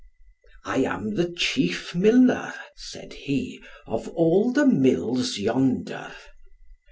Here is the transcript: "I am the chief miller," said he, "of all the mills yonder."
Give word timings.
"I 0.65 0.79
am 0.79 1.13
the 1.13 1.29
chief 1.31 1.93
miller," 1.93 2.55
said 2.75 3.13
he, 3.13 3.61
"of 3.85 4.07
all 4.07 4.51
the 4.51 4.65
mills 4.65 5.37
yonder." 5.37 6.11